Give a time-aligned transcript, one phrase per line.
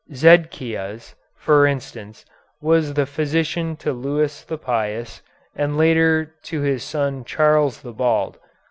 [0.11, 2.25] Zedkias, for instance,
[2.59, 5.21] was the physician to Louis the Pious
[5.55, 8.39] and later to his son Charles the Bald.